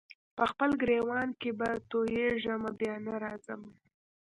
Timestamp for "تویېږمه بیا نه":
1.91-3.15